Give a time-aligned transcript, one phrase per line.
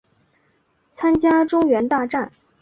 [0.89, 2.31] 参加中原大战。